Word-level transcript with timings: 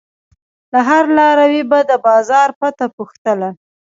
له 0.71 0.79
هر 0.89 1.03
لاروي 1.17 1.63
به 1.71 1.79
د 1.89 1.91
بازار 2.07 2.49
پته 2.59 2.85
پوښتله. 2.97 3.49